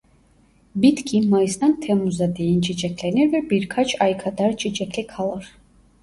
[0.75, 5.47] Bitki mayıstan temmuza değin çiçeklenir ve birkaç ay kadar çiçekli kalır.